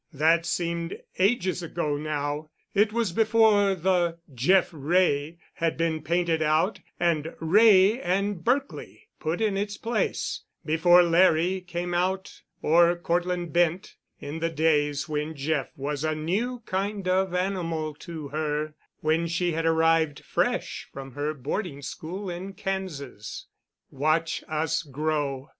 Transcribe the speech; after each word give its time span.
That 0.11 0.47
seemed 0.47 0.97
ages 1.19 1.61
ago 1.61 1.95
now. 1.95 2.49
It 2.73 2.91
was 2.91 3.11
before 3.11 3.75
the 3.75 4.17
"Jeff 4.33 4.69
Wray" 4.73 5.37
had 5.53 5.77
been 5.77 6.01
painted 6.01 6.41
out 6.41 6.79
and 6.99 7.35
"Wray 7.39 7.99
and 8.01 8.37
Berkely" 8.43 9.09
put 9.19 9.41
in 9.41 9.55
its 9.57 9.77
place, 9.77 10.41
before 10.65 11.03
Larry 11.03 11.61
came 11.61 11.93
out, 11.93 12.41
or 12.63 12.95
Cortland 12.95 13.53
Bent, 13.53 13.95
in 14.19 14.39
the 14.39 14.49
days 14.49 15.07
when 15.07 15.35
Jeff 15.35 15.69
was 15.77 16.03
a 16.03 16.15
new 16.15 16.63
kind 16.65 17.07
of 17.07 17.35
animal 17.35 17.93
to 17.99 18.29
her, 18.29 18.73
when 19.01 19.27
she 19.27 19.51
had 19.51 19.67
arrived 19.67 20.25
fresh 20.25 20.89
from 20.91 21.11
her 21.11 21.31
boarding 21.35 21.83
school 21.83 22.27
in 22.27 22.53
Kansas. 22.53 23.45
"Watch 23.91 24.43
Us 24.47 24.81
Grow!" 24.81 25.49